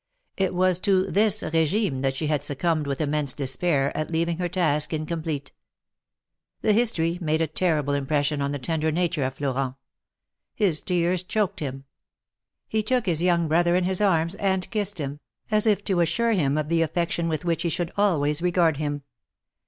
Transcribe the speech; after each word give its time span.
It 0.35 0.55
was 0.55 0.79
to 0.79 1.03
this 1.05 1.43
regime 1.43 2.01
that 2.01 2.15
she 2.15 2.25
had 2.25 2.43
succumbed 2.43 2.87
with 2.87 2.99
immense 3.01 3.33
despair, 3.33 3.95
at 3.95 4.09
leaving 4.09 4.39
her 4.39 4.49
task 4.49 4.93
incomplete. 4.93 5.51
This 6.63 6.73
history 6.73 7.19
made 7.21 7.39
a 7.39 7.45
terrible 7.45 7.93
impression 7.93 8.41
on 8.41 8.51
the 8.51 8.57
tender 8.57 8.91
nature 8.91 9.23
of 9.23 9.35
Florent. 9.35 9.75
His 10.55 10.81
tears 10.81 11.23
choked 11.23 11.59
him. 11.59 11.83
He 12.67 12.81
took 12.81 13.05
his 13.05 13.21
young 13.21 13.47
brother 13.47 13.75
in 13.75 13.83
his 13.83 14.01
arms 14.01 14.33
and 14.33 14.67
kissed 14.71 14.97
him, 14.97 15.19
as 15.51 15.67
if 15.67 15.83
to 15.83 15.99
assure 15.99 16.31
him 16.33 16.57
of 16.57 16.67
the 16.67 16.81
affection 16.81 17.27
with 17.29 17.45
which 17.45 17.61
he 17.61 17.69
should 17.69 17.91
always 17.95 18.41
regard 18.41 18.77
him. 18.77 19.03